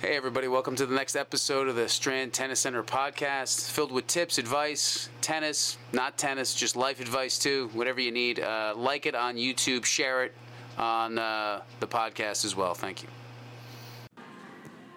Hey, 0.00 0.16
everybody, 0.16 0.48
welcome 0.48 0.76
to 0.76 0.86
the 0.86 0.94
next 0.94 1.14
episode 1.14 1.68
of 1.68 1.76
the 1.76 1.86
Strand 1.86 2.32
Tennis 2.32 2.60
Center 2.60 2.82
podcast, 2.82 3.70
filled 3.70 3.92
with 3.92 4.06
tips, 4.06 4.38
advice, 4.38 5.10
tennis, 5.20 5.76
not 5.92 6.16
tennis, 6.16 6.54
just 6.54 6.74
life 6.74 7.00
advice 7.02 7.38
too, 7.38 7.68
whatever 7.74 8.00
you 8.00 8.10
need. 8.10 8.40
Uh, 8.40 8.72
like 8.74 9.04
it 9.04 9.14
on 9.14 9.36
YouTube, 9.36 9.84
share 9.84 10.24
it 10.24 10.32
on 10.78 11.18
uh, 11.18 11.60
the 11.80 11.86
podcast 11.86 12.46
as 12.46 12.56
well. 12.56 12.72
Thank 12.72 13.02
you. 13.02 13.08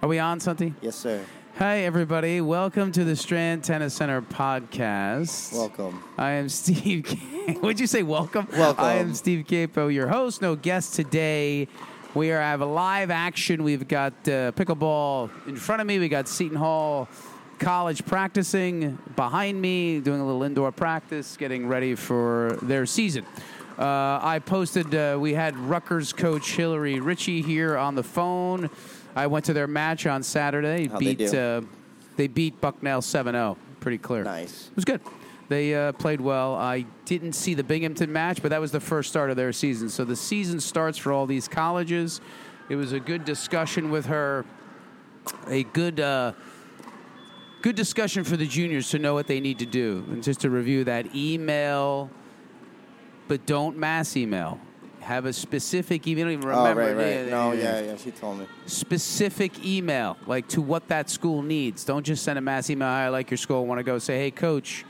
Are 0.02 0.08
we 0.08 0.20
on, 0.20 0.40
Santi? 0.40 0.74
Yes, 0.80 0.96
sir. 0.96 1.26
Hi, 1.58 1.80
everybody. 1.80 2.40
Welcome 2.40 2.94
to 2.94 3.04
the 3.04 3.18
Strand 3.18 3.66
Tennis 3.66 3.94
Center 3.94 4.22
podcast. 4.22 5.52
Welcome. 5.52 6.02
I 6.18 6.32
am 6.32 6.48
Steve. 6.48 7.14
Would 7.62 7.78
you 7.78 7.88
say 7.88 8.04
welcome? 8.04 8.48
Welcome. 8.54 8.86
I 8.86 8.94
am 8.94 9.14
Steve 9.16 9.46
Capo, 9.48 9.90
your 9.90 10.08
host. 10.08 10.42
No 10.42 10.56
guest 10.56 10.94
today. 10.94 11.68
We 12.16 12.32
are 12.32 12.40
have 12.40 12.62
a 12.62 12.66
live 12.66 13.10
action. 13.10 13.64
We've 13.64 13.88
got 13.88 14.14
uh, 14.26 14.52
pickleball 14.52 15.32
in 15.48 15.56
front 15.56 15.82
of 15.82 15.88
me. 15.88 15.98
We 15.98 16.10
got 16.10 16.28
Seton 16.28 16.58
Hall 16.58 17.08
College 17.58 18.06
practicing 18.06 19.00
behind 19.16 19.60
me, 19.60 20.00
doing 20.00 20.22
a 20.22 20.26
little 20.26 20.44
indoor 20.44 20.72
practice, 20.72 21.36
getting 21.38 21.68
ready 21.68 21.96
for 21.96 22.60
their 22.62 22.86
season. 22.86 23.26
Uh, 23.80 24.20
I 24.22 24.40
posted. 24.46 24.94
Uh, 24.94 25.18
we 25.20 25.34
had 25.34 25.58
Rutgers 25.58 26.14
coach 26.14 26.52
Hillary 26.52 27.00
Ritchie 27.00 27.42
here 27.42 27.78
on 27.78 27.96
the 27.96 28.04
phone. 28.04 28.70
I 29.16 29.26
went 29.26 29.46
to 29.46 29.54
their 29.54 29.68
match 29.68 30.06
on 30.06 30.22
Saturday. 30.22 30.86
They 30.86 31.00
beat 31.00 31.18
do? 31.18 31.38
Uh, 31.38 31.62
they 32.16 32.28
beat 32.28 32.62
Bucknell 32.62 33.02
7-0. 33.02 33.58
Pretty 33.80 33.98
clear. 33.98 34.24
Nice. 34.24 34.68
It 34.70 34.76
was 34.76 34.86
good. 34.86 35.02
They 35.50 35.76
uh, 35.76 35.92
played 35.94 36.22
well. 36.22 36.56
I 36.56 36.86
didn't 37.06 37.34
see 37.34 37.54
the 37.54 37.64
Binghamton 37.64 38.12
match, 38.12 38.42
but 38.42 38.50
that 38.50 38.62
was 38.62 38.72
the 38.72 38.80
first 38.80 39.10
start 39.10 39.30
of 39.30 39.36
their 39.36 39.52
season. 39.52 39.90
So 39.90 40.06
the 40.06 40.16
season 40.16 40.60
starts 40.60 40.98
for 40.98 41.12
all 41.12 41.26
these 41.26 41.48
colleges. 41.48 42.22
It 42.70 42.76
was 42.76 42.94
a 42.94 43.00
good 43.00 43.26
discussion 43.26 43.92
with 43.92 44.06
her, 44.06 44.46
a 45.48 45.64
good, 45.64 46.00
uh, 46.00 46.34
good 47.62 47.76
discussion 47.76 48.24
for 48.24 48.38
the 48.38 48.48
juniors 48.48 48.90
to 48.92 49.00
know 49.00 49.14
what 49.14 49.28
they 49.28 49.40
need 49.40 49.60
to 49.60 49.66
do. 49.66 50.06
And 50.10 50.24
just 50.24 50.42
to 50.42 50.50
review 50.50 50.86
that, 50.86 51.14
email, 51.14 52.10
but 53.28 53.46
don't 53.46 53.78
mass 53.78 54.16
email. 54.16 54.60
Have 55.02 55.26
a 55.26 55.34
specific 55.34 56.08
email. 56.08 56.30
You 56.30 56.38
don't 56.38 56.44
even 56.46 56.58
Oh, 56.58 56.74
right, 56.74 56.96
right. 56.96 57.08
Yeah, 57.08 57.26
no, 57.26 57.52
yeah, 57.52 57.62
yeah, 57.62 57.82
yeah. 57.88 57.98
She 57.98 58.12
told 58.12 58.40
me. 58.40 58.48
specific 58.66 59.66
email, 59.66 60.16
like 60.28 60.48
to 60.50 60.62
what 60.62 60.88
that 60.88 61.10
school 61.10 61.42
needs. 61.42 61.84
Don't 61.84 62.06
just 62.06 62.24
send 62.24 62.40
a 62.40 62.42
mass 62.42 62.70
email. 62.70 62.88
I 62.88 63.10
like 63.10 63.30
your 63.30 63.38
school. 63.38 63.58
I 63.58 63.66
want 63.66 63.80
to 63.80 63.84
go. 63.84 64.00
Say, 64.00 64.18
hey, 64.18 64.32
coach. 64.32 64.86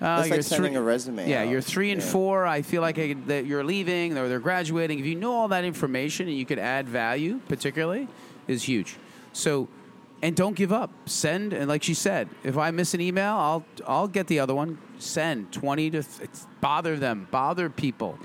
Uh, 0.00 0.16
That's 0.16 0.28
you're 0.28 0.36
like 0.38 0.44
sending 0.44 0.76
a 0.76 0.82
resume 0.82 1.28
Yeah, 1.28 1.42
out. 1.42 1.48
you're 1.48 1.60
three 1.62 1.90
and 1.90 2.02
Yeah. 2.02 2.08
four. 2.10 2.46
I 2.46 2.60
feel 2.62 2.82
like 2.82 2.98
I, 2.98 3.14
that 3.26 3.46
you're 3.46 3.64
leaving 3.64 4.18
or 4.18 4.28
they're 4.28 4.40
graduating. 4.40 4.98
If 4.98 5.06
you 5.06 5.14
know 5.14 5.32
all 5.32 5.48
that 5.48 5.64
information 5.64 6.28
and 6.28 6.36
you 6.36 6.44
could 6.44 6.58
add 6.58 6.86
value, 6.88 7.40
particularly, 7.48 8.06
is 8.46 8.64
huge. 8.64 8.96
So, 9.32 9.68
and 10.22 10.36
don't 10.36 10.54
give 10.54 10.70
up. 10.72 10.90
Send 11.06 11.52
and 11.54 11.66
like 11.68 11.82
she 11.82 11.94
said, 11.94 12.28
if 12.44 12.58
I 12.58 12.70
miss 12.72 12.92
an 12.94 13.00
email, 13.00 13.34
I'll 13.36 13.64
I'll 13.86 14.08
get 14.08 14.26
the 14.26 14.38
other 14.38 14.54
one. 14.54 14.78
Send 14.98 15.50
twenty 15.52 15.90
to 15.90 16.02
th- 16.02 16.28
bother 16.60 16.96
them, 16.96 17.28
bother 17.30 17.70
people. 17.70 18.18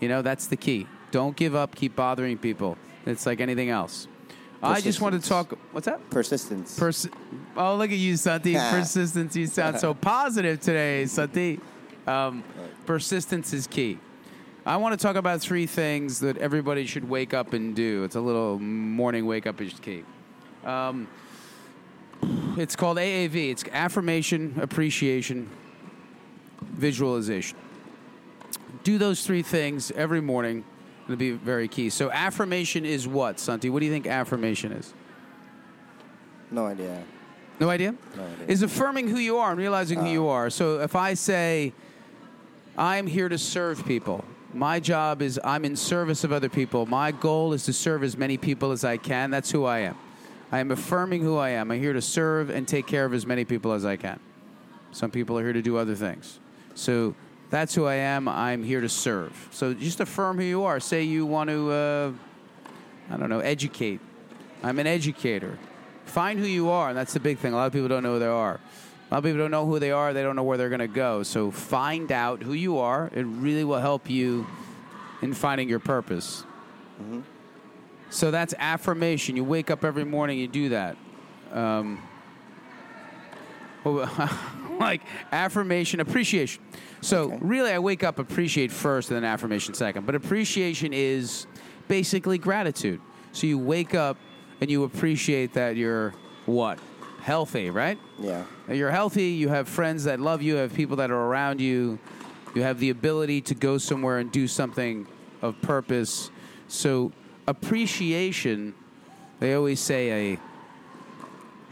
You 0.00 0.08
know 0.08 0.20
that's 0.22 0.46
the 0.46 0.56
key. 0.56 0.86
Don't 1.10 1.36
give 1.36 1.54
up. 1.54 1.74
Keep 1.74 1.96
bothering 1.96 2.36
people. 2.38 2.76
It's 3.06 3.24
like 3.24 3.40
anything 3.40 3.70
else. 3.70 4.08
I 4.64 4.80
just 4.80 5.00
want 5.00 5.20
to 5.20 5.28
talk. 5.28 5.58
What's 5.72 5.86
that? 5.86 6.08
Persistence. 6.10 6.78
Persi- 6.78 7.12
oh, 7.56 7.76
look 7.76 7.90
at 7.90 7.98
you, 7.98 8.16
Santi. 8.16 8.54
Persistence. 8.70 9.36
You 9.36 9.46
sound 9.46 9.78
so 9.78 9.94
positive 9.94 10.60
today, 10.60 11.06
Santi. 11.06 11.60
Um, 12.06 12.44
persistence 12.86 13.52
is 13.52 13.66
key. 13.66 13.98
I 14.66 14.76
want 14.76 14.98
to 14.98 15.02
talk 15.02 15.16
about 15.16 15.40
three 15.40 15.66
things 15.66 16.20
that 16.20 16.38
everybody 16.38 16.86
should 16.86 17.08
wake 17.08 17.34
up 17.34 17.52
and 17.52 17.74
do. 17.74 18.04
It's 18.04 18.16
a 18.16 18.20
little 18.20 18.58
morning 18.58 19.26
wake 19.26 19.46
up 19.46 19.60
is 19.60 19.74
key. 19.74 20.04
Um, 20.64 21.06
it's 22.56 22.74
called 22.74 22.96
AAV. 22.96 23.50
It's 23.50 23.64
affirmation, 23.72 24.58
appreciation, 24.60 25.50
visualization. 26.62 27.58
Do 28.84 28.96
those 28.96 29.26
three 29.26 29.42
things 29.42 29.90
every 29.92 30.20
morning. 30.20 30.64
It'll 31.04 31.16
be 31.16 31.32
very 31.32 31.68
key. 31.68 31.90
So, 31.90 32.10
affirmation 32.10 32.84
is 32.84 33.06
what, 33.06 33.38
Santi? 33.38 33.70
What 33.70 33.80
do 33.80 33.86
you 33.86 33.92
think 33.92 34.06
affirmation 34.06 34.72
is? 34.72 34.94
no 36.54 36.66
idea. 36.66 37.02
No 37.60 37.70
idea? 37.70 37.94
No 38.16 38.24
idea. 38.24 38.46
Is 38.48 38.62
affirming 38.62 39.08
who 39.08 39.18
you 39.18 39.38
are 39.38 39.50
and 39.50 39.58
realizing 39.58 40.00
who 40.00 40.06
uh. 40.06 40.12
you 40.12 40.28
are. 40.28 40.50
So 40.50 40.80
if 40.80 40.96
I 40.96 41.14
say, 41.14 41.72
I'm 42.76 43.06
here 43.06 43.28
to 43.28 43.38
serve 43.38 43.84
people, 43.86 44.24
my 44.52 44.80
job 44.80 45.22
is 45.22 45.38
I'm 45.44 45.64
in 45.64 45.76
service 45.76 46.24
of 46.24 46.32
other 46.32 46.48
people. 46.48 46.86
My 46.86 47.12
goal 47.12 47.52
is 47.52 47.64
to 47.64 47.72
serve 47.72 48.02
as 48.02 48.16
many 48.16 48.36
people 48.36 48.72
as 48.72 48.84
I 48.84 48.96
can. 48.96 49.30
That's 49.30 49.50
who 49.50 49.64
I 49.64 49.80
am. 49.80 49.96
I 50.52 50.60
am 50.60 50.70
affirming 50.70 51.22
who 51.22 51.36
I 51.36 51.50
am. 51.50 51.70
I'm 51.70 51.80
here 51.80 51.92
to 51.92 52.02
serve 52.02 52.50
and 52.50 52.66
take 52.66 52.86
care 52.86 53.04
of 53.04 53.12
as 53.14 53.26
many 53.26 53.44
people 53.44 53.72
as 53.72 53.84
I 53.84 53.96
can. 53.96 54.20
Some 54.92 55.10
people 55.10 55.36
are 55.38 55.42
here 55.42 55.52
to 55.52 55.62
do 55.62 55.76
other 55.76 55.96
things. 55.96 56.38
So 56.74 57.14
that's 57.54 57.72
who 57.72 57.86
I 57.86 57.94
am. 57.94 58.26
I'm 58.26 58.64
here 58.64 58.80
to 58.80 58.88
serve. 58.88 59.48
So 59.52 59.74
just 59.74 60.00
affirm 60.00 60.38
who 60.38 60.42
you 60.42 60.64
are. 60.64 60.80
Say 60.80 61.04
you 61.04 61.24
want 61.24 61.50
to, 61.50 61.70
uh, 61.70 62.12
I 63.10 63.16
don't 63.16 63.28
know, 63.28 63.38
educate. 63.38 64.00
I'm 64.64 64.80
an 64.80 64.88
educator. 64.88 65.56
Find 66.04 66.40
who 66.40 66.46
you 66.46 66.70
are, 66.70 66.88
and 66.88 66.98
that's 66.98 67.12
the 67.12 67.20
big 67.20 67.38
thing. 67.38 67.52
A 67.52 67.56
lot 67.56 67.66
of 67.66 67.72
people 67.72 67.86
don't 67.86 68.02
know 68.02 68.14
who 68.14 68.18
they 68.18 68.26
are. 68.26 68.54
A 68.54 69.14
lot 69.14 69.18
of 69.18 69.24
people 69.24 69.38
don't 69.38 69.52
know 69.52 69.66
who 69.66 69.78
they 69.78 69.92
are. 69.92 70.12
They 70.12 70.24
don't 70.24 70.34
know 70.34 70.42
where 70.42 70.58
they're 70.58 70.68
going 70.68 70.80
to 70.80 70.88
go. 70.88 71.22
So 71.22 71.52
find 71.52 72.10
out 72.10 72.42
who 72.42 72.54
you 72.54 72.78
are. 72.78 73.08
It 73.14 73.22
really 73.22 73.62
will 73.62 73.78
help 73.78 74.10
you 74.10 74.48
in 75.22 75.32
finding 75.32 75.68
your 75.68 75.78
purpose. 75.78 76.42
So 78.10 78.32
that's 78.32 78.54
affirmation. 78.58 79.36
You 79.36 79.44
wake 79.44 79.70
up 79.70 79.84
every 79.84 80.04
morning, 80.04 80.40
you 80.40 80.48
do 80.48 80.70
that. 80.70 80.96
Um, 81.52 82.02
well, 83.84 84.10
like 84.84 85.02
affirmation, 85.32 86.00
appreciation. 86.00 86.62
So 87.00 87.24
Okay. 87.32 87.38
really, 87.40 87.70
I 87.72 87.78
wake 87.78 88.04
up, 88.04 88.18
appreciate 88.18 88.70
first, 88.70 89.10
and 89.10 89.16
then 89.16 89.24
affirmation 89.24 89.74
second. 89.74 90.06
But 90.06 90.14
appreciation 90.14 90.92
is 90.92 91.46
basically 91.88 92.38
gratitude. 92.38 93.00
So 93.32 93.46
you 93.46 93.58
wake 93.58 93.94
up 93.94 94.16
and 94.60 94.70
you 94.70 94.84
appreciate 94.84 95.54
that 95.54 95.76
you're 95.76 96.14
what 96.46 96.78
healthy, 97.20 97.70
right? 97.70 97.98
Yeah. 98.18 98.44
You're 98.68 98.90
healthy. 98.90 99.28
You 99.30 99.48
have 99.48 99.66
friends 99.68 100.04
that 100.04 100.20
love 100.20 100.42
you. 100.42 100.54
You 100.54 100.58
have 100.60 100.74
people 100.74 100.96
that 100.96 101.10
are 101.10 101.26
around 101.26 101.60
you. 101.60 101.98
You 102.54 102.62
have 102.62 102.78
the 102.78 102.90
ability 102.90 103.40
to 103.42 103.54
go 103.54 103.78
somewhere 103.78 104.18
and 104.18 104.30
do 104.30 104.46
something 104.46 105.06
of 105.42 105.60
purpose. 105.62 106.30
So 106.68 107.12
appreciation. 107.46 108.74
They 109.40 109.54
always 109.54 109.80
say 109.80 110.34
a 110.34 110.38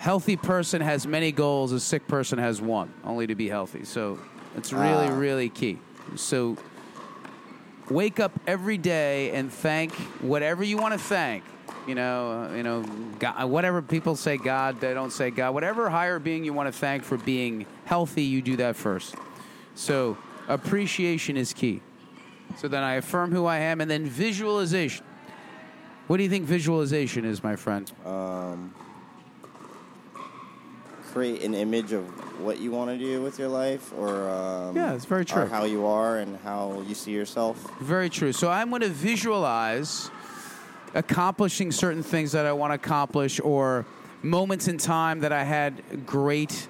healthy 0.03 0.35
person 0.37 0.81
has 0.81 1.07
many 1.07 1.31
goals. 1.31 1.71
A 1.71 1.79
sick 1.79 2.09
person 2.09 2.37
has 2.37 2.61
one, 2.61 2.93
only 3.05 3.25
to 3.29 3.37
be 3.37 3.49
healthy. 3.49 3.85
So 3.85 4.19
it's 4.57 4.73
really, 4.73 5.07
Ah. 5.07 5.17
really 5.17 5.49
key. 5.49 5.79
So 6.17 6.57
wake 7.89 8.19
up 8.19 8.33
every 8.49 8.79
day 8.79 9.31
and 9.31 9.53
thank 9.53 9.93
whatever 10.21 10.65
you 10.65 10.77
want 10.77 10.93
to 10.95 10.99
thank. 10.99 11.45
You 11.87 11.95
know, 11.95 12.49
uh, 12.51 12.57
you 12.57 12.65
know, 12.65 12.83
God, 13.21 13.49
whatever 13.49 13.81
people 13.81 14.17
say 14.17 14.37
God, 14.39 14.81
they 14.81 14.93
don't 14.93 15.13
say 15.13 15.31
God. 15.31 15.55
Whatever 15.55 15.89
higher 15.89 16.19
being 16.19 16.45
you 16.45 16.53
want 16.53 16.67
to 16.67 16.77
thank 16.77 17.05
for 17.05 17.17
being 17.17 17.65
healthy, 17.85 18.25
you 18.25 18.43
do 18.43 18.57
that 18.57 18.75
first. 18.75 19.15
So 19.77 20.19
appreciation 20.49 21.37
is 21.37 21.53
key. 21.53 21.81
So 22.57 22.67
then 22.67 22.83
I 22.83 22.95
affirm 22.95 23.31
who 23.31 23.47
I 23.47 23.59
am, 23.59 23.81
and 23.81 23.89
then 23.89 24.05
visualization. 24.05 25.05
What 26.09 26.17
do 26.17 26.25
you 26.25 26.29
think 26.29 26.45
visualization 26.45 27.25
is, 27.25 27.43
my 27.45 27.55
friend? 27.55 27.91
Um, 28.05 28.75
create 31.13 31.43
an 31.43 31.55
image 31.55 31.93
of 31.93 32.05
what 32.41 32.59
you 32.59 32.71
want 32.71 32.91
to 32.91 32.99
do 32.99 33.21
with 33.23 33.39
your 33.39 33.49
life, 33.49 33.93
or 33.99 34.29
um, 34.31 34.75
Yeah, 34.75 34.95
it's 34.95 35.05
very 35.05 35.25
true. 35.25 35.47
How 35.47 35.65
you 35.65 35.87
are 35.87 36.19
and 36.19 36.39
how 36.39 36.83
you 36.89 36.95
see 36.95 37.13
yourself. 37.13 37.59
Very 37.81 38.09
true. 38.09 38.33
So 38.33 38.51
I'm 38.51 38.71
going 38.71 38.83
to 38.83 38.89
visualize 38.89 40.11
accomplishing 40.95 41.71
certain 41.71 42.03
things 42.03 42.33
that 42.33 42.47
I 42.47 42.53
want 42.53 42.71
to 42.71 42.75
accomplish 42.75 43.41
or 43.41 43.87
moments 44.23 44.69
in 44.69 44.79
time 44.79 45.21
that 45.21 45.33
I 45.33 45.45
had 45.45 46.07
great 46.07 46.69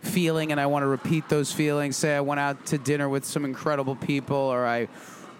feeling 0.00 0.52
and 0.52 0.60
I 0.60 0.66
want 0.66 0.82
to 0.82 0.86
repeat 0.86 1.28
those 1.28 1.52
feelings. 1.52 1.96
Say 1.96 2.14
I 2.14 2.20
went 2.20 2.40
out 2.40 2.66
to 2.66 2.78
dinner 2.78 3.08
with 3.08 3.24
some 3.24 3.44
incredible 3.44 3.96
people 3.96 4.36
or 4.36 4.66
I 4.66 4.88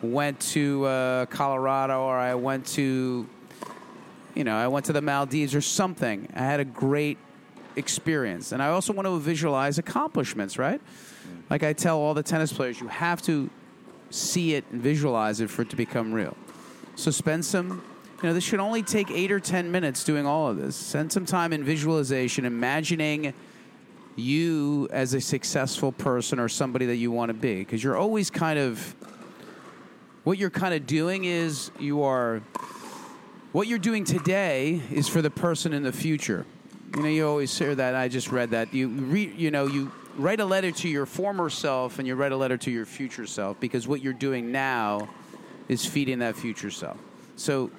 went 0.03 0.41
to 0.41 0.85
uh, 0.85 1.27
Colorado 1.27 2.03
or 2.03 2.17
I 2.17 2.35
went 2.35 2.67
to 2.69 3.27
you 4.35 4.43
know, 4.43 4.57
I 4.57 4.67
went 4.67 4.87
to 4.87 4.93
the 4.93 5.01
Maldives 5.01 5.55
or 5.55 5.61
something. 5.61 6.29
I 6.35 6.41
had 6.41 6.59
a 6.59 6.65
great 6.65 7.19
experience. 7.77 8.53
And 8.53 8.63
I 8.63 8.69
also 8.69 8.93
want 8.93 9.07
to 9.07 9.19
visualize 9.19 9.79
accomplishments, 9.79 10.59
right? 10.59 10.81
Like 11.51 11.63
I 11.63 11.73
tell 11.73 11.99
all 11.99 12.15
the 12.15 12.23
tennis 12.23 12.53
players, 12.53 12.81
you 12.81 12.89
have 12.89 13.23
to 13.23 13.51
see 14.11 14.55
it 14.55 14.65
and 14.71 14.81
visualize 14.81 15.41
it 15.41 15.51
for 15.51 15.63
it 15.63 15.71
to 15.71 15.77
become 15.77 16.13
real. 16.13 16.37
So 16.97 17.11
spend 17.11 17.45
some, 17.45 17.83
you 18.23 18.29
know, 18.29 18.35
this 18.35 18.45
should 18.45 18.61
only 18.61 18.83
take 18.83 19.11
eight 19.11 19.33
or 19.33 19.41
10 19.41 19.71
minutes 19.71 20.05
doing 20.05 20.27
all 20.27 20.49
of 20.49 20.57
this. 20.57 20.77
Spend 20.77 21.13
some 21.13 21.27
time 21.27 21.53
in 21.53 21.65
visualization, 21.65 22.45
imagining 22.45 23.35
you 24.17 24.89
as 24.93 25.13
a 25.15 25.21
successful 25.21 25.91
person 25.91 26.39
or 26.39 26.49
somebody 26.49 26.87
that 26.87 26.97
you 26.97 27.11
want 27.11 27.31
to 27.31 27.35
be. 27.35 27.57
Because 27.57 27.83
you're 27.83 27.97
always 27.97 28.31
kind 28.31 28.59
of, 28.59 28.95
what 30.23 30.39
you're 30.39 30.51
kind 30.51 30.75
of 30.75 30.87
doing 30.87 31.25
is 31.25 31.71
you 31.79 32.03
are 32.03 32.41
what 33.55 33.69
you're 33.69 33.79
doing 33.79 34.03
today 34.03 34.83
is 34.91 35.07
for 35.07 35.23
the 35.23 35.31
person 35.31 35.73
in 35.73 35.85
the 35.85 35.93
future. 35.93 36.45
You 36.97 37.03
know, 37.03 37.09
you 37.09 37.27
always 37.27 37.57
hear 37.59 37.75
that. 37.75 37.95
I 37.95 38.09
just 38.09 38.31
read 38.31 38.51
that. 38.51 38.73
You 38.73 38.89
you 38.89 39.51
know, 39.51 39.67
you 39.67 39.91
write 40.17 40.39
a 40.39 40.45
letter 40.45 40.71
to 40.71 40.89
your 40.89 41.07
former 41.07 41.51
self 41.51 41.99
and 41.99 42.07
you 42.07 42.15
write 42.15 42.33
a 42.33 42.37
letter 42.37 42.57
to 42.57 42.71
your 42.71 42.87
future 42.87 43.27
self 43.27 43.59
because 43.59 43.89
what 43.89 44.01
you're 44.01 44.13
doing 44.13 44.53
now 44.53 45.09
is 45.69 45.85
feeding 45.85 46.21
that 46.21 46.37
future 46.37 46.71
self. 46.71 46.97
So 47.37 47.71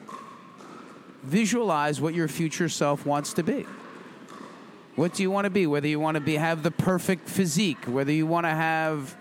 visualize 1.23 2.01
what 2.01 2.13
your 2.13 2.27
future 2.27 2.67
self 2.67 3.05
wants 3.05 3.33
to 3.33 3.43
be. 3.43 3.65
What 4.95 5.13
do 5.13 5.23
you 5.23 5.31
want 5.31 5.45
to 5.45 5.49
be? 5.49 5.65
Whether 5.65 5.87
you 5.87 5.99
want 5.99 6.15
to 6.15 6.21
be 6.21 6.35
have 6.35 6.63
the 6.63 6.71
perfect 6.71 7.29
physique, 7.29 7.85
whether 7.85 8.11
you 8.11 8.25
want 8.25 8.45
to 8.45 8.51
have 8.51 9.15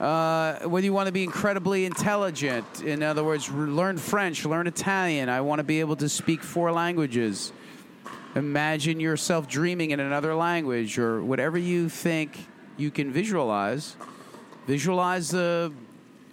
uh, 0.00 0.60
whether 0.66 0.84
you 0.86 0.94
want 0.94 1.08
to 1.08 1.12
be 1.12 1.22
incredibly 1.22 1.84
intelligent, 1.84 2.64
in 2.82 3.02
other 3.02 3.22
words, 3.22 3.50
learn 3.50 3.98
French, 3.98 4.46
learn 4.46 4.66
Italian. 4.66 5.28
I 5.28 5.42
want 5.42 5.58
to 5.58 5.62
be 5.62 5.80
able 5.80 5.96
to 5.96 6.08
speak 6.08 6.42
four 6.42 6.72
languages. 6.72 7.52
Imagine 8.34 9.00
yourself 9.00 9.48
dreaming 9.48 9.90
in 9.90 9.98
another 9.98 10.34
language 10.34 10.98
or 10.98 11.22
whatever 11.22 11.58
you 11.58 11.88
think 11.88 12.46
you 12.76 12.90
can 12.90 13.12
visualize. 13.12 13.96
Visualize 14.66 15.30
the, 15.30 15.72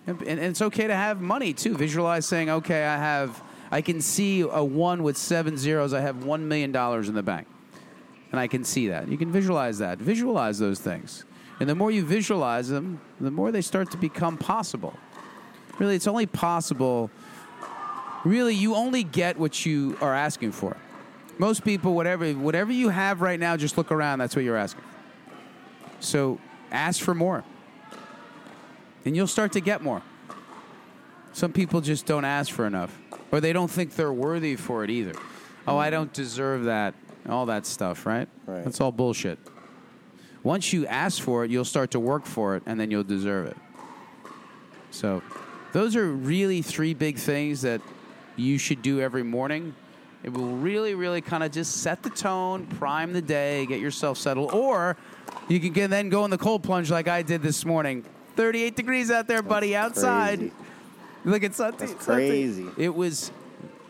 and, 0.06 0.22
and 0.22 0.40
it's 0.40 0.62
okay 0.62 0.86
to 0.86 0.96
have 0.96 1.22
money 1.22 1.54
too. 1.54 1.76
Visualize 1.76 2.28
saying, 2.28 2.50
okay, 2.50 2.86
I 2.86 2.98
have, 2.98 3.42
I 3.72 3.82
can 3.82 4.00
see 4.00 4.42
a 4.42 4.64
one 4.64 5.02
with 5.02 5.18
seven 5.18 5.58
zeros. 5.58 5.94
I 5.94 6.02
have 6.02 6.24
one 6.24 6.48
million 6.48 6.72
dollars 6.72 7.10
in 7.10 7.16
the 7.16 7.24
bank, 7.24 7.48
and 8.32 8.40
I 8.40 8.48
can 8.48 8.64
see 8.64 8.90
that. 8.90 9.08
You 9.08 9.18
can 9.18 9.32
visualize 9.32 9.80
that. 9.80 9.98
Visualize 9.98 10.60
those 10.60 10.80
things. 10.80 11.26
And 11.60 11.68
the 11.68 11.74
more 11.76 11.90
you 11.90 12.06
visualize 12.06 12.70
them, 12.70 13.02
the 13.20 13.32
more 13.32 13.52
they 13.52 13.62
start 13.62 13.90
to 13.92 13.98
become 13.98 14.38
possible. 14.38 14.94
Really, 15.80 15.96
it's 15.96 16.08
only 16.08 16.28
possible. 16.28 17.10
Really, 18.24 18.54
you 18.54 18.76
only 18.76 19.04
get 19.04 19.40
what 19.40 19.66
you 19.66 19.98
are 20.00 20.14
asking 20.14 20.52
for. 20.52 20.78
Most 21.40 21.64
people, 21.64 21.94
whatever 21.94 22.32
whatever 22.34 22.72
you 22.72 22.90
have 22.90 23.22
right 23.22 23.40
now, 23.40 23.58
just 23.58 23.78
look 23.78 23.92
around. 23.92 24.20
That's 24.20 24.36
what 24.36 24.44
you're 24.44 24.58
asking. 24.58 24.84
So 26.00 26.40
ask 26.72 27.02
for 27.02 27.14
more, 27.14 27.44
and 29.06 29.16
you'll 29.16 29.28
start 29.28 29.52
to 29.54 29.60
get 29.60 29.82
more. 29.82 30.02
Some 31.34 31.54
people 31.54 31.82
just 31.82 32.06
don't 32.06 32.26
ask 32.26 32.52
for 32.52 32.66
enough, 32.66 32.98
or 33.32 33.40
they 33.40 33.54
don't 33.54 33.70
think 33.70 33.96
they're 33.96 34.14
worthy 34.14 34.56
for 34.56 34.84
it 34.84 34.90
either. 34.90 35.14
Oh, 35.68 35.78
I 35.78 35.90
don't 35.90 36.12
deserve 36.14 36.64
that. 36.66 36.96
All 37.30 37.46
that 37.48 37.66
stuff, 37.66 38.06
right? 38.06 38.28
Right. 38.46 38.64
That's 38.64 38.80
all 38.80 38.92
bullshit. 38.92 39.38
Once 40.44 40.72
you 40.72 40.88
ask 40.88 41.22
for 41.22 41.44
it, 41.44 41.52
you'll 41.52 41.66
start 41.66 41.92
to 41.92 42.00
work 42.00 42.26
for 42.26 42.56
it, 42.56 42.64
and 42.66 42.80
then 42.80 42.90
you'll 42.90 43.04
deserve 43.04 43.48
it. 43.48 43.58
So, 44.92 45.22
those 45.74 45.96
are 45.96 46.08
really 46.08 46.62
three 46.62 46.94
big 46.94 47.18
things 47.18 47.62
that 47.62 47.82
you 48.38 48.58
should 48.58 48.82
do 48.82 49.02
every 49.02 49.24
morning. 49.24 49.76
It 50.28 50.34
will 50.34 50.58
really, 50.58 50.94
really 50.94 51.22
kind 51.22 51.42
of 51.42 51.54
just 51.54 51.78
set 51.78 52.04
the 52.04 52.10
tone, 52.10 52.66
prime 52.66 53.14
the 53.14 53.22
day, 53.22 53.66
get 53.66 53.80
yourself 53.80 54.18
settled. 54.18 54.54
Or 54.54 54.98
you 55.48 55.72
can 55.72 55.90
then 55.90 56.10
go 56.10 56.26
in 56.26 56.32
the 56.32 56.38
cold 56.38 56.64
plunge 56.64 56.92
like 56.92 57.08
I 57.08 57.22
did 57.22 57.42
this 57.42 57.64
morning. 57.64 58.04
38 58.36 58.76
degrees 58.76 59.10
out 59.10 59.30
there, 59.30 59.42
buddy, 59.42 59.74
outside. 59.74 60.40
Crazy. 60.40 60.54
Look, 61.24 61.44
at 61.46 61.56
something. 61.56 61.88
That's 61.88 62.06
crazy. 62.06 62.66
It 62.78 62.94
was. 62.94 63.32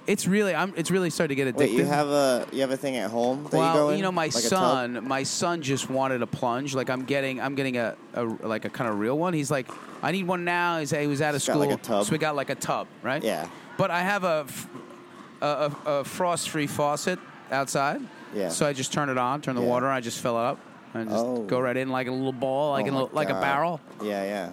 It's 0.05 0.27
really. 0.27 0.53
I'm. 0.53 0.75
It's 0.77 0.91
really 0.91 1.09
starting 1.09 1.35
to 1.35 1.43
get 1.43 1.55
addictive. 1.55 1.59
Wait, 1.59 1.71
you 1.71 1.85
have 1.85 2.07
a 2.07 2.45
you 2.51 2.61
have 2.61 2.69
a 2.69 2.77
thing 2.77 2.97
at 2.97 3.09
home 3.09 3.45
that 3.45 3.53
well, 3.53 3.73
you 3.73 3.79
go 3.79 3.89
in? 3.89 4.01
know, 4.01 4.11
my 4.11 4.25
Like 4.25 4.31
son, 4.33 5.07
my 5.07 5.23
son 5.23 5.63
just 5.63 5.89
wanted 5.89 6.21
a 6.21 6.27
plunge. 6.27 6.75
Like 6.75 6.91
I'm 6.91 7.03
getting, 7.03 7.41
I'm 7.41 7.55
getting 7.55 7.77
a, 7.77 7.95
a 8.13 8.23
like 8.25 8.65
a 8.65 8.69
kind 8.69 8.91
of 8.91 8.99
real 8.99 9.17
one. 9.17 9.33
He's 9.33 9.49
like, 9.49 9.67
I 10.03 10.11
need 10.11 10.27
one 10.27 10.45
now. 10.45 10.77
He's, 10.77 10.91
he 10.91 11.07
was 11.07 11.19
out 11.19 11.33
of 11.33 11.41
He's 11.41 11.47
got, 11.47 11.53
school, 11.53 11.67
like, 11.67 11.79
a 11.79 11.81
tub? 11.81 12.05
so 12.05 12.11
we 12.11 12.19
got 12.19 12.35
like 12.35 12.51
a 12.51 12.55
tub, 12.55 12.87
right? 13.01 13.23
Yeah. 13.23 13.49
But 13.75 13.89
I 13.89 14.01
have 14.01 14.23
a, 14.23 14.45
a, 15.41 15.71
a, 15.85 15.89
a 15.99 16.03
frost-free 16.03 16.67
faucet 16.67 17.19
outside. 17.51 18.01
Yeah. 18.33 18.49
So 18.49 18.65
I 18.65 18.73
just 18.73 18.91
turn 18.93 19.09
it 19.09 19.17
on, 19.17 19.41
turn 19.41 19.55
the 19.55 19.61
Yeah. 19.61 19.67
water 19.67 19.87
on, 19.87 19.93
I 19.95 20.01
just 20.01 20.19
fill 20.21 20.37
it 20.37 20.43
up, 20.43 20.59
and 20.93 21.09
just 21.09 21.23
Oh. 21.25 21.43
go 21.43 21.59
right 21.59 21.77
in 21.77 21.89
like 21.89 22.07
a 22.07 22.11
little 22.11 22.33
ball, 22.33 22.71
like 22.71 22.85
Oh 22.85 22.89
a 22.89 22.91
my 22.91 22.97
little, 22.99 23.15
like 23.15 23.29
a 23.29 23.33
God. 23.33 23.41
barrel. 23.41 23.81
Yeah, 24.01 24.23
yeah. 24.23 24.49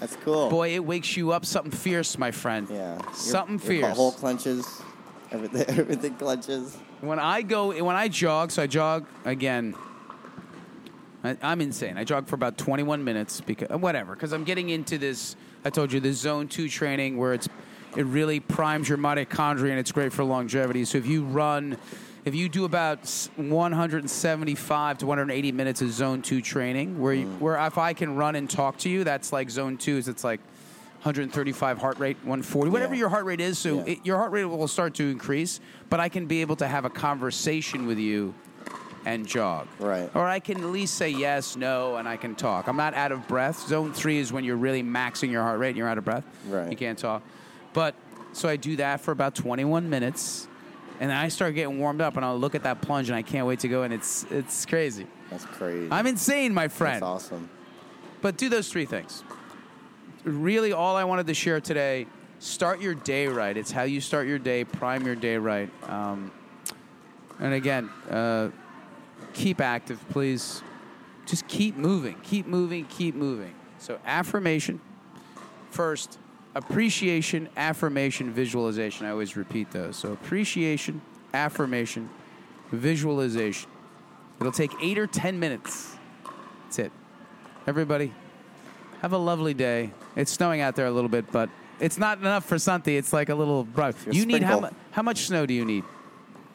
That's 0.00 0.16
cool. 0.24 0.50
Boy, 0.50 0.74
it 0.74 0.84
wakes 0.84 1.16
you 1.16 1.30
up 1.32 1.46
something 1.46 1.70
fierce, 1.72 2.18
my 2.18 2.30
friend. 2.32 2.66
Yeah. 2.70 3.00
Your- 3.02 3.12
Something 3.14 3.58
your 3.58 3.60
fierce. 3.90 3.96
butthole 3.98 4.16
clenches. 4.16 4.82
Everything, 5.32 5.64
everything 5.78 6.14
clenches. 6.16 6.76
When 7.00 7.18
I 7.18 7.42
go, 7.42 7.68
when 7.84 7.96
I 7.96 8.08
jog, 8.08 8.50
so 8.50 8.62
I 8.62 8.66
jog 8.66 9.06
again. 9.24 9.74
I, 11.22 11.36
I'm 11.42 11.60
insane. 11.60 11.96
I 11.96 12.04
jog 12.04 12.26
for 12.28 12.34
about 12.34 12.58
21 12.58 13.02
minutes 13.04 13.40
because 13.40 13.68
whatever, 13.80 14.14
because 14.14 14.32
I'm 14.32 14.44
getting 14.44 14.68
into 14.70 14.98
this. 14.98 15.36
I 15.64 15.70
told 15.70 15.92
you 15.92 16.00
the 16.00 16.12
zone 16.12 16.48
two 16.48 16.68
training 16.68 17.16
where 17.16 17.32
it's 17.32 17.48
it 17.96 18.04
really 18.04 18.40
primes 18.40 18.88
your 18.88 18.98
mitochondria 18.98 19.70
and 19.70 19.78
it's 19.78 19.92
great 19.92 20.12
for 20.12 20.24
longevity. 20.24 20.84
So 20.84 20.98
if 20.98 21.06
you 21.06 21.24
run, 21.24 21.76
if 22.24 22.34
you 22.34 22.48
do 22.48 22.64
about 22.64 23.06
175 23.36 24.98
to 24.98 25.06
180 25.06 25.52
minutes 25.52 25.82
of 25.82 25.92
zone 25.92 26.22
two 26.22 26.40
training, 26.40 27.00
where 27.00 27.14
you, 27.14 27.26
mm. 27.26 27.38
where 27.38 27.56
if 27.66 27.78
I 27.78 27.92
can 27.92 28.16
run 28.16 28.36
and 28.36 28.48
talk 28.48 28.78
to 28.78 28.88
you, 28.88 29.04
that's 29.04 29.32
like 29.32 29.50
zone 29.50 29.76
two. 29.76 29.96
Is 29.96 30.08
it's 30.08 30.24
like 30.24 30.40
135 31.02 31.78
heart 31.78 31.98
rate, 31.98 32.16
140, 32.22 32.70
whatever 32.70 32.94
Yeah. 32.94 33.00
your 33.00 33.08
heart 33.10 33.26
rate 33.26 33.40
is. 33.40 33.58
So 33.58 33.76
Yeah. 33.76 33.92
it, 33.92 33.98
your 34.04 34.16
heart 34.16 34.32
rate 34.32 34.44
will 34.44 34.68
start 34.68 34.94
to 34.94 35.10
increase, 35.10 35.60
but 35.90 36.00
I 36.00 36.08
can 36.08 36.26
be 36.26 36.40
able 36.40 36.56
to 36.56 36.66
have 36.66 36.84
a 36.84 36.90
conversation 36.90 37.86
with 37.86 37.98
you 37.98 38.34
and 39.04 39.26
jog. 39.26 39.68
Right. 39.78 40.10
Or 40.14 40.26
I 40.26 40.40
can 40.40 40.58
at 40.62 40.66
least 40.70 40.94
say 40.94 41.10
yes, 41.10 41.56
no, 41.56 41.96
and 41.96 42.08
I 42.08 42.16
can 42.16 42.34
talk. 42.34 42.68
I'm 42.68 42.76
not 42.78 42.94
out 42.94 43.12
of 43.12 43.28
breath. 43.28 43.68
Zone 43.68 43.92
three 43.92 44.16
is 44.16 44.32
when 44.32 44.44
you're 44.44 44.56
really 44.56 44.82
maxing 44.82 45.30
your 45.30 45.42
heart 45.42 45.58
rate 45.58 45.68
and 45.70 45.76
you're 45.76 45.88
out 45.88 45.98
of 45.98 46.06
breath. 46.06 46.24
Right. 46.48 46.70
You 46.70 46.76
can't 46.76 46.98
talk. 46.98 47.22
But 47.74 47.94
so 48.32 48.48
I 48.48 48.56
do 48.56 48.76
that 48.76 49.02
for 49.02 49.12
about 49.12 49.34
21 49.34 49.90
minutes, 49.90 50.48
and 51.00 51.10
then 51.10 51.16
I 51.16 51.28
start 51.28 51.54
getting 51.54 51.78
warmed 51.78 52.00
up, 52.00 52.16
and 52.16 52.24
I'll 52.24 52.38
look 52.38 52.54
at 52.54 52.62
that 52.62 52.80
plunge, 52.80 53.10
and 53.10 53.16
I 53.16 53.22
can't 53.22 53.46
wait 53.46 53.60
to 53.60 53.68
go, 53.68 53.82
and 53.82 53.92
it's 53.92 54.24
it's 54.30 54.64
crazy. 54.64 55.06
That's 55.30 55.44
crazy. 55.44 55.88
I'm 55.90 56.06
insane, 56.06 56.54
my 56.54 56.68
friend. 56.68 56.94
That's 56.94 57.02
awesome. 57.02 57.50
But 58.22 58.38
do 58.38 58.48
those 58.48 58.70
three 58.70 58.86
things. 58.86 59.22
Really, 60.22 60.72
all 60.72 60.96
I 60.96 61.04
wanted 61.04 61.26
to 61.26 61.34
share 61.34 61.60
today 61.60 62.06
start 62.38 62.80
your 62.80 62.94
day 62.94 63.26
right. 63.26 63.56
It's 63.56 63.70
how 63.70 63.82
you 63.82 64.00
start 64.00 64.26
your 64.26 64.38
day, 64.38 64.64
prime 64.64 65.06
your 65.06 65.14
day 65.14 65.36
right. 65.36 65.70
Um, 65.88 66.30
and 67.40 67.54
again, 67.54 67.88
uh, 68.10 68.50
keep 69.32 69.60
active, 69.60 70.04
please. 70.10 70.62
Just 71.26 71.48
keep 71.48 71.76
moving, 71.76 72.16
keep 72.22 72.46
moving, 72.46 72.84
keep 72.84 73.14
moving. 73.14 73.54
So, 73.78 73.98
affirmation 74.04 74.80
first, 75.70 76.18
appreciation, 76.54 77.48
affirmation, 77.56 78.32
visualization. 78.32 79.06
I 79.06 79.10
always 79.10 79.36
repeat 79.36 79.70
those. 79.70 79.96
So, 79.96 80.12
appreciation, 80.12 81.00
affirmation, 81.32 82.08
visualization. 82.70 83.70
It'll 84.40 84.52
take 84.52 84.72
eight 84.82 84.98
or 84.98 85.06
10 85.06 85.38
minutes. 85.38 85.96
That's 86.64 86.78
it. 86.78 86.92
Everybody, 87.66 88.12
have 89.00 89.12
a 89.12 89.18
lovely 89.18 89.54
day. 89.54 89.92
It's 90.16 90.32
snowing 90.32 90.60
out 90.60 90.76
there 90.76 90.86
a 90.86 90.90
little 90.90 91.08
bit, 91.08 91.30
but 91.30 91.48
it's 91.80 91.98
not 91.98 92.18
enough 92.18 92.44
for 92.44 92.58
Santi. 92.58 92.96
It's 92.96 93.12
like 93.12 93.28
a 93.28 93.34
little 93.34 93.64
brush. 93.64 93.94
Your 94.06 94.14
You 94.14 94.26
need 94.26 94.42
how, 94.42 94.60
mu- 94.60 94.68
how 94.90 95.02
much 95.02 95.26
snow 95.26 95.46
do 95.46 95.54
you 95.54 95.64
need? 95.64 95.84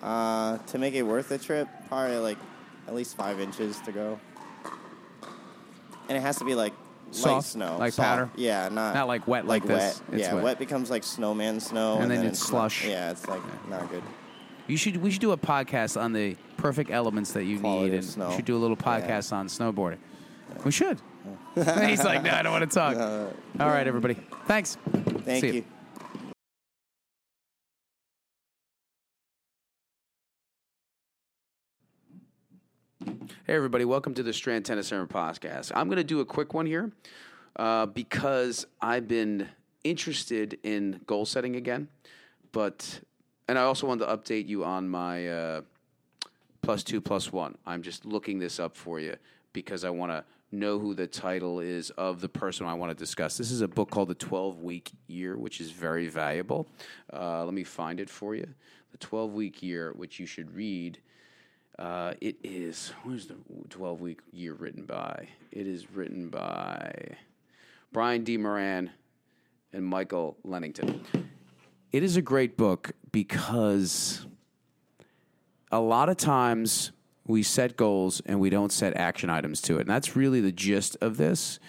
Uh, 0.01 0.57
to 0.59 0.77
make 0.77 0.93
it 0.93 1.03
worth 1.03 1.29
the 1.29 1.37
trip, 1.37 1.67
probably 1.87 2.17
like 2.17 2.37
at 2.87 2.95
least 2.95 3.17
five 3.17 3.39
inches 3.39 3.79
to 3.81 3.91
go. 3.91 4.19
And 6.07 6.17
it 6.17 6.21
has 6.21 6.37
to 6.37 6.45
be 6.45 6.55
like 6.55 6.73
light 7.09 7.15
Soft, 7.15 7.47
snow, 7.47 7.77
like 7.79 7.93
soft. 7.93 8.07
powder? 8.07 8.29
Yeah, 8.35 8.69
not 8.69 8.93
Not 8.93 9.07
like 9.07 9.27
wet 9.27 9.45
like 9.47 9.63
this. 9.65 10.01
wet. 10.09 10.13
It's 10.19 10.27
yeah, 10.27 10.33
wet. 10.35 10.43
wet. 10.43 10.59
becomes 10.59 10.89
like 10.89 11.03
snowman 11.03 11.59
snow, 11.59 11.93
And 11.95 12.03
and, 12.03 12.11
then 12.11 12.17
then 12.19 12.27
it's 12.27 12.39
not- 12.41 12.49
slush. 12.49 12.85
yeah, 12.87 13.11
it's 13.11 13.27
like 13.27 13.41
not 13.69 13.89
good. 13.89 14.03
You 14.67 14.77
should. 14.77 14.97
We 14.97 15.09
should 15.09 15.21
do 15.21 15.31
a 15.31 15.37
podcast 15.37 15.99
on 15.99 16.13
the 16.13 16.35
perfect 16.57 16.91
elements 16.91 17.31
that 17.33 17.45
you 17.45 17.59
Quality 17.59 17.89
need, 17.89 17.95
and 17.95 18.05
snow. 18.05 18.29
we 18.29 18.35
should 18.35 18.45
do 18.45 18.55
a 18.55 18.59
little 18.59 18.77
Yeah. 18.79 18.99
podcast 19.01 19.33
on 19.33 19.47
snowboarding. 19.47 19.97
We 20.63 20.71
should. 20.71 20.99
He's 21.55 22.03
like, 22.03 22.23
no, 22.23 22.31
I 22.31 22.41
don't 22.43 22.51
want 22.51 22.69
to 22.69 22.75
talk. 22.75 22.95
All 23.59 23.67
right, 23.69 23.85
everybody. 23.87 24.15
Thanks. 24.47 24.77
thank 25.25 25.43
you. 25.43 25.63
Hey, 33.49 33.55
everybody, 33.55 33.83
welcome 33.83 34.13
to 34.13 34.21
the 34.21 34.31
Strand 34.31 34.65
Tennis 34.65 34.89
Center 34.89 35.07
podcast. 35.07 35.71
I'm 35.73 35.87
going 35.87 35.97
to 35.97 36.03
do 36.03 36.19
a 36.19 36.25
quick 36.25 36.53
one 36.53 36.67
here 36.67 36.91
uh, 37.55 37.87
because 37.87 38.67
I've 38.79 39.07
been 39.07 39.49
interested 39.83 40.59
in 40.61 41.01
goal 41.07 41.25
setting 41.25 41.55
again, 41.55 41.87
but, 42.51 42.99
and 43.47 43.57
I 43.57 43.63
also 43.63 43.87
wanted 43.87 44.05
to 44.05 44.15
update 44.15 44.47
you 44.47 44.63
on 44.63 44.87
my 44.87 45.27
uh, 45.27 45.61
plus 46.61 46.83
two, 46.83 47.01
plus 47.01 47.33
one. 47.33 47.57
I'm 47.65 47.81
just 47.81 48.05
looking 48.05 48.37
this 48.37 48.59
up 48.59 48.77
for 48.77 48.99
you 48.99 49.15
because 49.51 49.83
I 49.83 49.89
want 49.89 50.11
to 50.11 50.23
know 50.51 50.77
who 50.77 50.93
the 50.93 51.07
title 51.07 51.59
is 51.59 51.89
of 51.89 52.21
the 52.21 52.29
person 52.29 52.67
I 52.67 52.75
want 52.75 52.91
to 52.91 52.95
discuss. 52.95 53.35
This 53.35 53.49
is 53.49 53.61
a 53.61 53.67
book 53.67 53.89
called 53.89 54.09
The 54.09 54.13
12 54.13 54.61
Week 54.61 54.91
Year, 55.07 55.35
which 55.35 55.59
is 55.59 55.71
very 55.71 56.07
valuable. 56.07 56.67
Uh, 57.11 57.45
let 57.45 57.55
me 57.55 57.63
find 57.63 57.99
it 57.99 58.11
for 58.11 58.35
you. 58.35 58.47
The 58.91 58.99
12 58.99 59.33
Week 59.33 59.63
Year, 59.63 59.91
which 59.95 60.19
you 60.19 60.27
should 60.27 60.55
read. 60.55 60.99
Uh, 61.77 62.13
it 62.19 62.35
is 62.43 62.93
who's 63.03 63.27
the 63.27 63.35
12 63.69 64.01
week 64.01 64.19
year 64.31 64.53
written 64.53 64.85
by? 64.85 65.27
It 65.51 65.67
is 65.67 65.91
written 65.91 66.29
by 66.29 67.15
Brian 67.91 68.23
D. 68.23 68.37
Moran 68.37 68.91
and 69.73 69.85
Michael 69.85 70.37
Lennington. 70.43 71.01
it 71.91 72.03
is 72.03 72.17
a 72.17 72.21
great 72.21 72.57
book 72.57 72.91
because 73.11 74.25
a 75.71 75.79
lot 75.79 76.09
of 76.09 76.17
times 76.17 76.91
we 77.29 77.43
set 77.43 77.77
goals 77.77 78.21
and 78.25 78.39
we 78.39 78.49
don't 78.49 78.71
set 78.71 78.95
action 78.97 79.29
items 79.29 79.61
to 79.61 79.77
it. 79.77 79.81
And 79.81 79.89
that's 79.89 80.15
really 80.15 80.41
the 80.41 80.51
gist 80.51 80.97
of 80.99 81.17
this. 81.17 81.59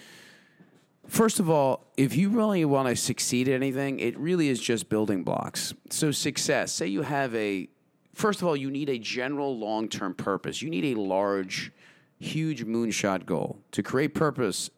First 1.07 1.39
of 1.39 1.49
all, 1.49 1.85
if 1.97 2.15
you 2.15 2.29
really 2.29 2.65
want 2.65 2.87
to 2.87 2.95
succeed 2.95 3.47
at 3.47 3.53
anything, 3.53 3.99
it 3.99 4.17
really 4.17 4.49
is 4.49 4.59
just 4.59 4.89
building 4.89 5.23
blocks. 5.23 5.73
So, 5.89 6.11
success, 6.11 6.71
say 6.71 6.87
you 6.87 7.01
have 7.01 7.35
a, 7.35 7.67
first 8.13 8.41
of 8.41 8.47
all, 8.47 8.55
you 8.55 8.69
need 8.69 8.89
a 8.89 8.97
general 8.97 9.57
long 9.57 9.87
term 9.87 10.13
purpose. 10.13 10.61
You 10.61 10.69
need 10.69 10.95
a 10.95 10.99
large, 10.99 11.71
huge 12.19 12.65
moonshot 12.65 13.25
goal 13.25 13.59
to 13.71 13.83
create 13.83 14.13
purpose 14.13 14.69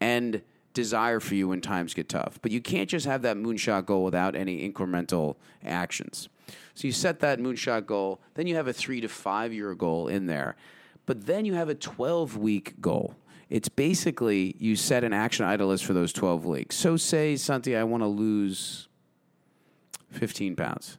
and 0.00 0.42
desire 0.72 1.20
for 1.20 1.34
you 1.34 1.48
when 1.48 1.60
times 1.60 1.94
get 1.94 2.08
tough. 2.08 2.38
But 2.42 2.52
you 2.52 2.60
can't 2.60 2.88
just 2.88 3.06
have 3.06 3.22
that 3.22 3.36
moonshot 3.36 3.86
goal 3.86 4.04
without 4.04 4.34
any 4.34 4.68
incremental 4.68 5.36
actions. 5.64 6.28
So 6.74 6.86
you 6.86 6.92
set 6.92 7.20
that 7.20 7.38
moonshot 7.38 7.86
goal, 7.86 8.20
then 8.34 8.46
you 8.46 8.56
have 8.56 8.66
a 8.66 8.72
three 8.72 9.00
to 9.00 9.08
five 9.08 9.52
year 9.52 9.74
goal 9.74 10.08
in 10.08 10.26
there, 10.26 10.56
but 11.06 11.26
then 11.26 11.44
you 11.44 11.54
have 11.54 11.68
a 11.68 11.74
12 11.74 12.36
week 12.36 12.80
goal. 12.80 13.14
It's 13.48 13.68
basically 13.68 14.54
you 14.58 14.76
set 14.76 15.02
an 15.02 15.12
action 15.12 15.44
item 15.44 15.68
list 15.68 15.84
for 15.84 15.92
those 15.92 16.12
12 16.12 16.46
weeks. 16.46 16.76
So 16.76 16.96
say, 16.96 17.36
Santi, 17.36 17.76
I 17.76 17.82
want 17.82 18.02
to 18.04 18.06
lose 18.06 18.88
15 20.12 20.54
pounds. 20.54 20.98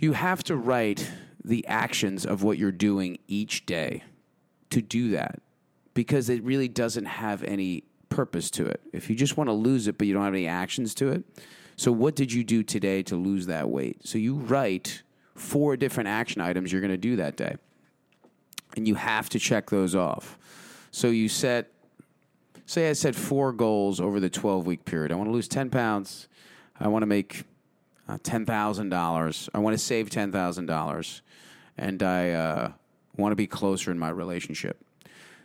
You 0.00 0.14
have 0.14 0.42
to 0.44 0.56
write 0.56 1.10
the 1.44 1.66
actions 1.66 2.24
of 2.24 2.42
what 2.42 2.56
you're 2.56 2.72
doing 2.72 3.18
each 3.28 3.66
day 3.66 4.02
to 4.70 4.80
do 4.80 5.10
that 5.10 5.40
because 5.92 6.30
it 6.30 6.42
really 6.42 6.68
doesn't 6.68 7.04
have 7.04 7.44
any 7.44 7.84
purpose 8.08 8.50
to 8.52 8.64
it. 8.64 8.80
If 8.94 9.10
you 9.10 9.14
just 9.14 9.36
want 9.36 9.48
to 9.48 9.52
lose 9.52 9.88
it, 9.88 9.98
but 9.98 10.06
you 10.06 10.14
don't 10.14 10.24
have 10.24 10.32
any 10.32 10.46
actions 10.46 10.94
to 10.96 11.08
it. 11.08 11.24
So, 11.76 11.92
what 11.92 12.16
did 12.16 12.32
you 12.32 12.44
do 12.44 12.62
today 12.62 13.02
to 13.04 13.16
lose 13.16 13.44
that 13.46 13.68
weight? 13.68 14.06
So, 14.06 14.16
you 14.16 14.36
write 14.36 15.02
four 15.34 15.76
different 15.76 16.08
action 16.08 16.40
items 16.40 16.72
you're 16.72 16.80
going 16.80 16.92
to 16.92 16.96
do 16.96 17.16
that 17.16 17.36
day. 17.36 17.56
And 18.76 18.88
you 18.88 18.94
have 18.94 19.28
to 19.30 19.38
check 19.38 19.68
those 19.68 19.94
off. 19.94 20.38
So, 20.90 21.08
you 21.08 21.28
set, 21.28 21.72
say, 22.64 22.88
I 22.88 22.94
set 22.94 23.14
four 23.14 23.52
goals 23.52 24.00
over 24.00 24.18
the 24.18 24.30
12 24.30 24.66
week 24.66 24.86
period. 24.86 25.12
I 25.12 25.16
want 25.16 25.28
to 25.28 25.32
lose 25.32 25.48
10 25.48 25.68
pounds. 25.68 26.26
I 26.78 26.88
want 26.88 27.02
to 27.02 27.06
make 27.06 27.44
uh, 28.10 28.18
$10,000. 28.18 29.48
I 29.54 29.58
want 29.58 29.74
to 29.74 29.78
save 29.78 30.10
$10,000. 30.10 31.20
And 31.78 32.02
I 32.02 32.30
uh, 32.30 32.72
want 33.16 33.32
to 33.32 33.36
be 33.36 33.46
closer 33.46 33.90
in 33.90 33.98
my 33.98 34.10
relationship 34.10 34.84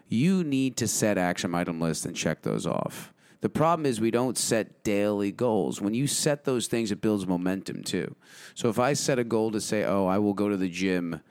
you 0.07 0.43
need 0.43 0.77
to 0.77 0.87
set 0.87 1.17
action 1.17 1.55
item 1.55 1.79
lists 1.79 2.05
and 2.05 2.15
check 2.15 2.41
those 2.41 2.65
off. 2.65 3.13
The 3.41 3.49
problem 3.49 3.85
is 3.85 3.99
we 3.99 4.11
don't 4.11 4.37
set 4.37 4.83
daily 4.83 5.31
goals. 5.31 5.81
When 5.81 5.93
you 5.93 6.07
set 6.07 6.45
those 6.45 6.67
things, 6.67 6.91
it 6.91 7.01
builds 7.01 7.27
momentum 7.27 7.83
too. 7.83 8.15
So 8.53 8.69
if 8.69 8.79
I 8.79 8.93
set 8.93 9.19
a 9.19 9.23
goal 9.23 9.51
to 9.51 9.61
say, 9.61 9.83
oh, 9.83 10.07
I 10.07 10.17
will 10.17 10.33
go 10.33 10.49
to 10.49 10.57
the 10.57 10.69
gym 10.69 11.21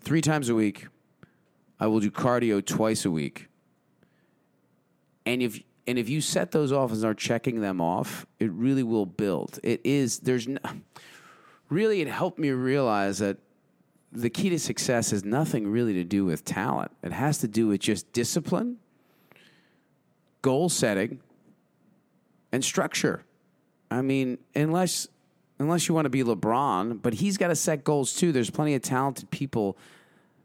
three 0.00 0.20
times 0.20 0.48
a 0.48 0.54
week, 0.54 0.86
I 1.78 1.88
will 1.88 2.00
do 2.00 2.10
cardio 2.10 2.64
twice 2.64 3.04
a 3.04 3.10
week. 3.10 3.48
And 5.26 5.42
if 5.42 5.60
and 5.86 5.98
if 5.98 6.08
you 6.08 6.20
set 6.20 6.50
those 6.50 6.72
off 6.72 6.90
and 6.90 6.98
start 6.98 7.18
checking 7.18 7.60
them 7.60 7.80
off, 7.80 8.26
it 8.38 8.50
really 8.52 8.82
will 8.82 9.06
build. 9.06 9.58
It 9.62 9.80
is 9.84 10.20
there's 10.20 10.48
no, 10.48 10.58
really 11.68 12.00
it 12.00 12.08
helped 12.08 12.38
me 12.38 12.50
realize 12.50 13.18
that 13.18 13.38
the 14.12 14.30
key 14.30 14.48
to 14.50 14.58
success 14.58 15.10
has 15.10 15.24
nothing 15.24 15.66
really 15.66 15.92
to 15.94 16.04
do 16.04 16.24
with 16.24 16.44
talent. 16.44 16.92
It 17.02 17.12
has 17.12 17.38
to 17.38 17.48
do 17.48 17.66
with 17.66 17.80
just 17.80 18.12
discipline, 18.12 18.78
goal 20.40 20.68
setting, 20.68 21.20
and 22.52 22.64
structure. 22.64 23.24
I 23.90 24.02
mean, 24.02 24.38
unless 24.54 25.08
unless 25.58 25.88
you 25.88 25.94
want 25.94 26.06
to 26.06 26.10
be 26.10 26.22
LeBron, 26.22 27.02
but 27.02 27.14
he's 27.14 27.36
got 27.36 27.48
to 27.48 27.56
set 27.56 27.84
goals 27.84 28.14
too. 28.14 28.32
There's 28.32 28.50
plenty 28.50 28.74
of 28.74 28.82
talented 28.82 29.30
people 29.30 29.76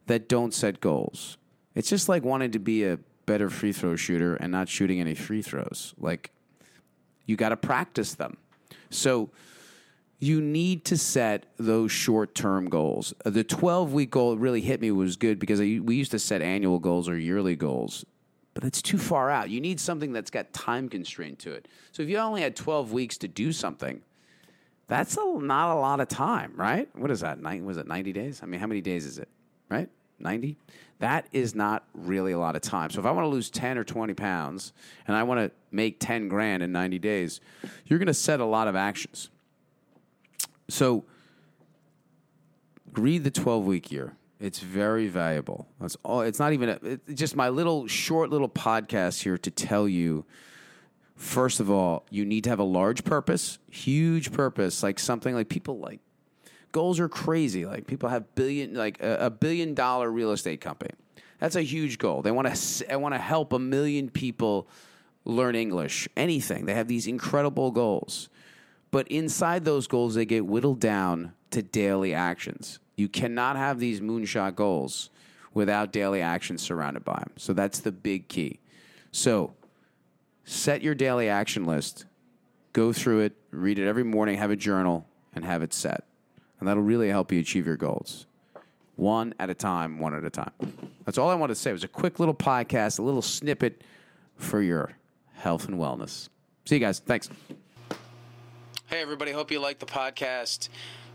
that 0.07 0.27
don't 0.27 0.53
set 0.53 0.81
goals. 0.81 1.37
It's 1.75 1.89
just 1.89 2.09
like 2.09 2.23
wanting 2.23 2.51
to 2.51 2.59
be 2.59 2.83
a 2.83 2.99
better 3.29 3.47
free 3.47 3.71
throw 3.71 3.95
shooter 3.95 4.35
and 4.37 4.51
not 4.51 4.67
shooting 4.67 4.99
any 4.99 5.13
free 5.13 5.43
throws. 5.43 5.93
Like 5.99 6.31
you 7.27 7.35
got 7.35 7.49
to 7.49 7.57
practice 7.57 8.15
them. 8.15 8.37
So 8.89 9.29
you 10.17 10.41
need 10.41 10.83
to 10.85 10.97
set 10.97 11.45
those 11.57 11.91
short 11.91 12.33
term 12.33 12.69
goals. 12.69 13.13
Uh, 13.23 13.29
the 13.29 13.43
12 13.43 13.93
week 13.93 14.09
goal 14.09 14.35
really 14.35 14.61
hit 14.61 14.81
me 14.81 14.89
was 14.89 15.15
good 15.15 15.37
because 15.37 15.61
I, 15.61 15.79
we 15.81 15.95
used 15.95 16.09
to 16.09 16.17
set 16.17 16.41
annual 16.41 16.79
goals 16.79 17.07
or 17.07 17.19
yearly 17.19 17.55
goals, 17.55 18.03
but 18.55 18.63
it's 18.63 18.81
too 18.81 18.97
far 18.97 19.29
out. 19.29 19.51
You 19.51 19.61
need 19.61 19.79
something 19.79 20.11
that's 20.11 20.31
got 20.31 20.51
time 20.51 20.89
constraint 20.89 21.37
to 21.39 21.51
it. 21.51 21.67
So 21.91 22.01
if 22.01 22.09
you 22.09 22.17
only 22.17 22.41
had 22.41 22.55
12 22.55 22.91
weeks 22.91 23.19
to 23.19 23.27
do 23.27 23.51
something, 23.51 24.01
that's 24.87 25.15
a, 25.17 25.23
not 25.39 25.77
a 25.77 25.79
lot 25.79 25.99
of 25.99 26.07
time, 26.07 26.53
right? 26.55 26.89
What 26.95 27.11
is 27.11 27.19
that? 27.19 27.39
Nine, 27.39 27.63
was 27.63 27.77
it 27.77 27.85
90 27.85 28.11
days? 28.11 28.41
I 28.41 28.47
mean, 28.47 28.59
how 28.59 28.65
many 28.65 28.81
days 28.81 29.05
is 29.05 29.19
it, 29.19 29.29
right? 29.69 29.87
90? 30.21 30.57
That 30.99 31.27
is 31.31 31.55
not 31.55 31.85
really 31.93 32.33
a 32.33 32.39
lot 32.39 32.55
of 32.55 32.61
time. 32.61 32.89
So 32.89 32.99
if 32.99 33.05
I 33.05 33.11
want 33.11 33.23
to 33.23 33.29
lose 33.29 33.49
10 33.49 33.77
or 33.77 33.83
20 33.83 34.13
pounds 34.13 34.73
and 35.07 35.15
I 35.15 35.23
want 35.23 35.39
to 35.39 35.51
make 35.71 35.99
10 35.99 36.27
grand 36.27 36.61
in 36.61 36.71
90 36.71 36.99
days, 36.99 37.39
you're 37.85 37.99
going 37.99 38.07
to 38.07 38.13
set 38.13 38.39
a 38.39 38.45
lot 38.45 38.67
of 38.67 38.75
actions. 38.75 39.29
So 40.67 41.05
read 42.93 43.23
the 43.23 43.31
12 43.31 43.65
week 43.65 43.91
year. 43.91 44.15
It's 44.39 44.59
very 44.59 45.07
valuable. 45.07 45.67
That's 45.81 45.97
all. 46.03 46.21
It's 46.21 46.39
not 46.39 46.53
even 46.53 46.69
a, 46.69 46.79
it's 46.83 47.19
just 47.19 47.35
my 47.35 47.49
little 47.49 47.87
short 47.87 48.29
little 48.29 48.47
podcast 48.49 49.21
here 49.21 49.37
to 49.37 49.51
tell 49.51 49.87
you. 49.87 50.25
First 51.15 51.59
of 51.59 51.69
all, 51.69 52.05
you 52.09 52.25
need 52.25 52.45
to 52.45 52.49
have 52.49 52.59
a 52.59 52.63
large 52.63 53.03
purpose, 53.03 53.59
huge 53.69 54.31
purpose, 54.31 54.81
like 54.81 54.97
something 54.99 55.35
like 55.35 55.49
people 55.49 55.77
like 55.77 55.99
goals 56.71 56.99
are 56.99 57.09
crazy. 57.09 57.65
Like 57.65 57.87
people 57.87 58.09
have 58.09 58.35
billion, 58.35 58.73
like 58.73 59.01
a, 59.01 59.25
a 59.25 59.29
billion 59.29 59.73
dollar 59.73 60.09
real 60.09 60.31
estate 60.31 60.61
company. 60.61 60.91
That's 61.39 61.55
a 61.55 61.61
huge 61.61 61.97
goal. 61.97 62.21
They 62.21 62.31
want 62.31 62.53
to, 62.53 62.91
I 62.91 62.97
want 62.97 63.15
to 63.15 63.19
help 63.19 63.53
a 63.53 63.59
million 63.59 64.09
people 64.09 64.67
learn 65.25 65.55
English. 65.55 66.07
Anything. 66.17 66.65
They 66.65 66.73
have 66.73 66.87
these 66.87 67.07
incredible 67.07 67.71
goals. 67.71 68.29
But 68.91 69.07
inside 69.07 69.65
those 69.65 69.87
goals, 69.87 70.15
they 70.15 70.25
get 70.25 70.45
whittled 70.45 70.79
down 70.79 71.33
to 71.51 71.61
daily 71.61 72.13
actions. 72.13 72.79
You 72.95 73.07
cannot 73.07 73.55
have 73.55 73.79
these 73.79 74.01
moonshot 74.01 74.55
goals 74.55 75.09
without 75.53 75.91
daily 75.91 76.21
actions 76.21 76.61
surrounded 76.61 77.03
by 77.05 77.19
them. 77.19 77.31
So 77.37 77.53
that's 77.53 77.79
the 77.79 77.91
big 77.91 78.27
key. 78.27 78.59
So 79.11 79.53
set 80.43 80.81
your 80.81 80.95
daily 80.95 81.29
action 81.29 81.65
list, 81.65 82.05
go 82.73 82.91
through 82.91 83.21
it, 83.21 83.33
read 83.51 83.79
it 83.79 83.87
every 83.87 84.03
morning, 84.03 84.37
have 84.37 84.51
a 84.51 84.55
journal, 84.55 85.07
and 85.33 85.45
have 85.45 85.63
it 85.63 85.73
set. 85.73 86.03
And 86.59 86.67
that'll 86.67 86.83
really 86.83 87.09
help 87.09 87.31
you 87.31 87.39
achieve 87.39 87.65
your 87.65 87.77
goals. 87.77 88.25
One 88.95 89.33
at 89.39 89.49
a 89.49 89.53
time, 89.53 89.99
one 89.99 90.13
at 90.13 90.25
a 90.25 90.29
time. 90.29 90.51
That's 91.05 91.17
all 91.17 91.29
I 91.29 91.35
wanted 91.35 91.53
to 91.53 91.59
say. 91.59 91.69
It 91.69 91.73
was 91.73 91.85
a 91.85 91.87
quick 91.87 92.19
little 92.19 92.33
podcast, 92.33 92.99
a 92.99 93.01
little 93.01 93.21
snippet 93.21 93.81
for 94.35 94.61
your 94.61 94.91
health 95.35 95.67
and 95.67 95.77
wellness. 95.77 96.27
See 96.65 96.75
you 96.75 96.81
guys. 96.81 96.99
Thanks. 96.99 97.29
Hey, 98.87 99.01
everybody. 99.01 99.31
Hope 99.31 99.51
you 99.51 99.59
like 99.59 99.79
the 99.79 99.85
podcast. 99.85 100.69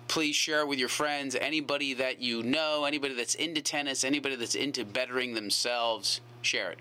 Please 0.08 0.34
share 0.36 0.60
it 0.60 0.68
with 0.68 0.78
your 0.78 0.88
friends, 0.88 1.34
anybody 1.34 1.94
that 1.94 2.20
you 2.20 2.42
know, 2.42 2.84
anybody 2.84 3.14
that's 3.14 3.34
into 3.34 3.60
tennis, 3.60 4.04
anybody 4.04 4.36
that's 4.36 4.54
into 4.54 4.84
bettering 4.84 5.34
themselves. 5.34 6.20
Share 6.42 6.70
it. 6.72 6.78